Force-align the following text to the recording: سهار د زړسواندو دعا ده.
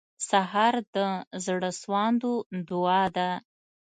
سهار 0.29 0.75
د 0.95 0.97
زړسواندو 1.45 2.33
دعا 2.69 3.03
ده. 3.15 3.29